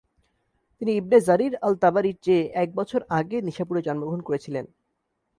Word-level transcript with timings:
তিনি 0.81 0.91
Ibn 0.93 1.17
Jarir 1.19 1.53
আল-তাবারীর 1.61 2.17
চেয়ে 2.21 2.43
এক 2.55 2.69
বছর 2.75 3.01
আগে 3.09 3.37
নিশাপুরে 3.41 3.81
জন্মগ্রহণ 3.81 4.21
করেছিলেন। 4.21 4.65